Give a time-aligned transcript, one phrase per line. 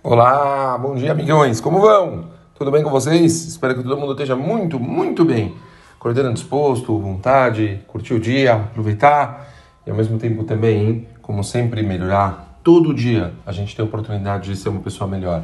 [0.00, 1.60] Olá, bom dia, amigões.
[1.60, 2.26] Como vão?
[2.54, 3.48] Tudo bem com vocês?
[3.48, 5.56] Espero que todo mundo esteja muito, muito bem.
[5.98, 9.48] Acordando disposto, vontade, curtir o dia, aproveitar
[9.84, 12.60] e ao mesmo tempo também, como sempre, melhorar.
[12.62, 15.42] Todo dia a gente tem a oportunidade de ser uma pessoa melhor.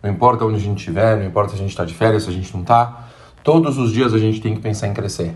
[0.00, 2.30] Não importa onde a gente estiver, não importa se a gente está de férias, se
[2.30, 3.08] a gente não está,
[3.42, 5.34] todos os dias a gente tem que pensar em crescer.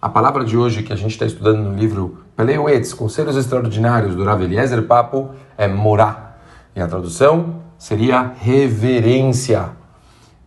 [0.00, 4.22] A palavra de hoje que a gente está estudando no livro Peleuetz, Conselhos Extraordinários do
[4.22, 6.40] Rav Eliezer Papo, é morar.
[6.76, 9.70] E a tradução seria reverência.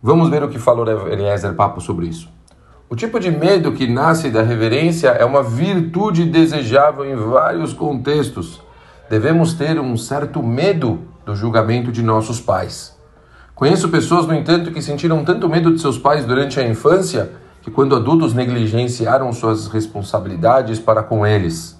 [0.02, 2.28] Vamos ver o que falou Eliezer Papo sobre isso.
[2.90, 8.62] O tipo de medo que nasce da reverência é uma virtude desejável em vários contextos.
[9.10, 12.96] Devemos ter um certo medo do julgamento de nossos pais.
[13.54, 17.70] Conheço pessoas, no entanto, que sentiram tanto medo de seus pais durante a infância que,
[17.70, 21.78] quando adultos, negligenciaram suas responsabilidades para com eles.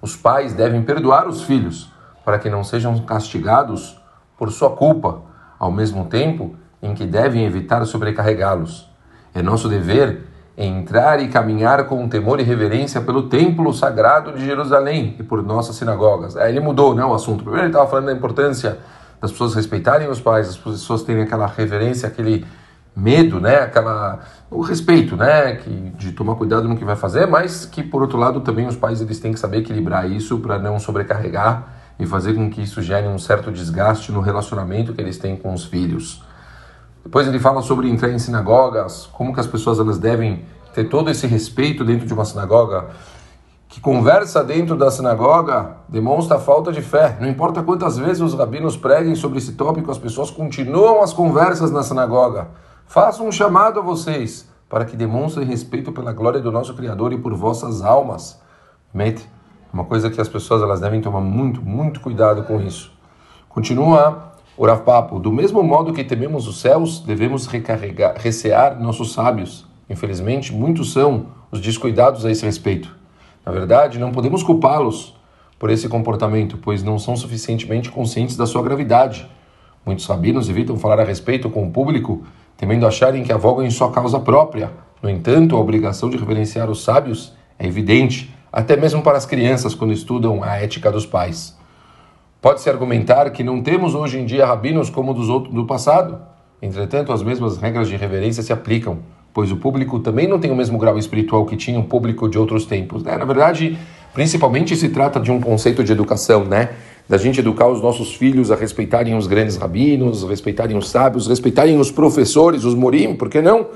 [0.00, 1.90] Os pais devem perdoar os filhos
[2.24, 3.98] para que não sejam castigados
[4.36, 5.22] por sua culpa,
[5.58, 8.90] ao mesmo tempo em que devem evitar sobrecarregá-los.
[9.34, 10.24] É nosso dever
[10.56, 15.76] entrar e caminhar com temor e reverência pelo templo sagrado de Jerusalém e por nossas
[15.76, 16.36] sinagogas.
[16.36, 17.42] Aí ele mudou né, o assunto.
[17.42, 18.78] Primeiro ele estava falando da importância
[19.20, 22.46] das pessoas respeitarem os pais, as pessoas terem aquela reverência, aquele
[22.94, 24.20] medo, né, aquela
[24.50, 28.16] o respeito, né, que, de tomar cuidado no que vai fazer, mas que por outro
[28.16, 31.66] lado também os pais eles têm que saber equilibrar isso para não sobrecarregar
[31.98, 35.52] e fazer com que isso gere um certo desgaste no relacionamento que eles têm com
[35.52, 36.22] os filhos.
[37.04, 41.10] Depois ele fala sobre entrar em sinagogas, como que as pessoas elas devem ter todo
[41.10, 42.86] esse respeito dentro de uma sinagoga.
[43.68, 47.16] Que conversa dentro da sinagoga demonstra falta de fé.
[47.20, 51.70] Não importa quantas vezes os rabinos preguem sobre esse tópico, as pessoas continuam as conversas
[51.70, 52.48] na sinagoga.
[52.86, 57.18] Faço um chamado a vocês para que demonstrem respeito pela glória do nosso Criador e
[57.18, 58.40] por vossas almas.
[58.92, 59.28] Mete
[59.74, 62.92] uma coisa que as pessoas elas devem tomar muito, muito cuidado com isso.
[63.48, 65.18] Continua o Rav Papo.
[65.18, 69.66] Do mesmo modo que tememos os céus, devemos recarregar, recear nossos sábios.
[69.90, 72.94] Infelizmente, muitos são os descuidados a esse respeito.
[73.44, 75.16] Na verdade, não podemos culpá-los
[75.58, 79.28] por esse comportamento, pois não são suficientemente conscientes da sua gravidade.
[79.84, 82.22] Muitos rabinos evitam falar a respeito com o público,
[82.56, 84.70] temendo acharem que avogam em sua causa própria.
[85.02, 89.74] No entanto, a obrigação de reverenciar os sábios é evidente até mesmo para as crianças
[89.74, 91.56] quando estudam a ética dos pais.
[92.40, 96.20] Pode-se argumentar que não temos hoje em dia rabinos como dos outros do passado.
[96.62, 98.98] Entretanto, as mesmas regras de reverência se aplicam,
[99.32, 102.38] pois o público também não tem o mesmo grau espiritual que tinha o público de
[102.38, 103.02] outros tempos.
[103.02, 103.16] Né?
[103.16, 103.76] Na verdade,
[104.12, 106.70] principalmente se trata de um conceito de educação, né?
[107.08, 111.76] Da gente educar os nossos filhos a respeitarem os grandes rabinos, respeitarem os sábios, respeitarem
[111.76, 113.66] os professores, os morim, por que não?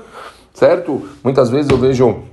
[0.53, 1.05] Certo?
[1.21, 2.23] Muitas vezes eu vejo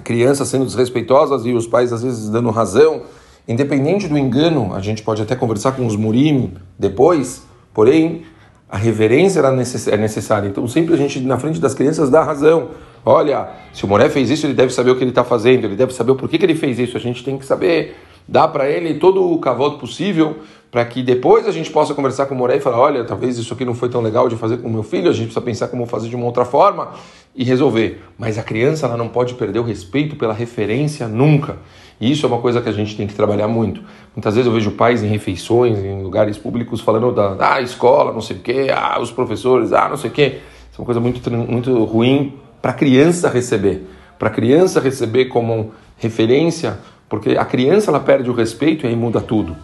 [0.00, 3.02] crianças sendo desrespeitosas e os pais às vezes dando razão.
[3.48, 7.42] Independente do engano, a gente pode até conversar com os murim depois,
[7.72, 8.22] porém
[8.68, 10.48] a reverência é necessária.
[10.48, 12.70] Então sempre a gente na frente das crianças dá razão.
[13.04, 15.76] Olha, se o Moré fez isso, ele deve saber o que ele está fazendo, ele
[15.76, 16.96] deve saber o porquê que ele fez isso.
[16.96, 17.94] A gente tem que saber
[18.26, 20.38] dar para ele todo o cavalo possível
[20.70, 23.54] para que depois a gente possa conversar com o Moré e falar, olha, talvez isso
[23.54, 25.68] aqui não foi tão legal de fazer com o meu filho, a gente precisa pensar
[25.68, 26.90] como fazer de uma outra forma
[27.34, 28.02] e resolver.
[28.18, 31.56] Mas a criança ela não pode perder o respeito pela referência nunca.
[32.00, 33.80] E isso é uma coisa que a gente tem que trabalhar muito.
[34.14, 38.20] Muitas vezes eu vejo pais em refeições, em lugares públicos, falando da ah, escola, não
[38.20, 40.38] sei o quê, ah, os professores, ah, não sei o quê.
[40.70, 43.86] Isso é uma coisa muito, muito ruim para a criança receber.
[44.18, 46.78] Para a criança receber como referência,
[47.08, 49.56] porque a criança ela perde o respeito e aí muda tudo.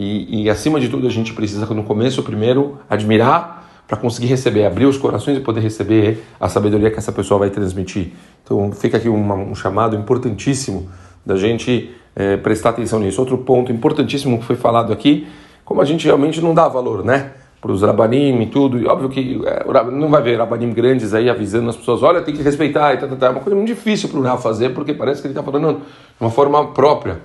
[0.00, 4.64] E, e acima de tudo, a gente precisa, no começo, primeiro, admirar para conseguir receber,
[4.64, 8.12] abrir os corações e poder receber a sabedoria que essa pessoa vai transmitir.
[8.42, 10.88] Então, fica aqui uma, um chamado importantíssimo
[11.26, 13.20] da gente é, prestar atenção nisso.
[13.20, 15.26] Outro ponto importantíssimo que foi falado aqui,
[15.66, 17.32] como a gente realmente não dá valor, né?
[17.60, 21.28] Para os rabanim e tudo, e óbvio que é, não vai ver rabanim grandes aí
[21.28, 23.28] avisando as pessoas, olha, tem que respeitar e tal, tal, tal.
[23.28, 25.80] É uma coisa muito difícil para o Rav fazer, porque parece que ele está falando
[25.80, 25.84] de
[26.18, 27.20] uma forma própria.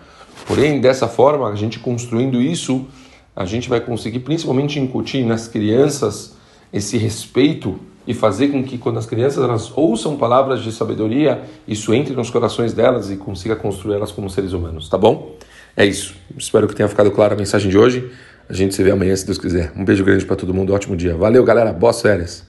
[0.48, 2.86] Porém, dessa forma, a gente construindo isso,
[3.36, 6.36] a gente vai conseguir principalmente incutir nas crianças
[6.72, 11.94] esse respeito e fazer com que quando as crianças elas ouçam palavras de sabedoria, isso
[11.94, 15.36] entre nos corações delas e consiga construir elas como seres humanos, tá bom?
[15.76, 16.16] É isso.
[16.38, 18.12] Espero que tenha ficado clara a mensagem de hoje.
[18.48, 19.74] A gente se vê amanhã, se Deus quiser.
[19.76, 21.16] Um beijo grande para todo mundo, ótimo dia.
[21.16, 21.74] Valeu, galera.
[21.74, 22.44] Boas férias.